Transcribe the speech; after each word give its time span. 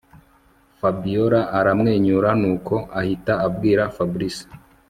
Fabiora 0.79 1.41
aramwenyura 1.59 2.29
nuko 2.41 2.75
ahita 2.99 3.33
abwira 3.45 3.83
fabric 3.97 4.37